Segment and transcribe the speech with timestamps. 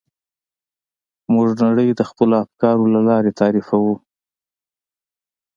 [1.33, 3.95] موږ نړۍ د خپلو افکارو له لارې تعریفوو.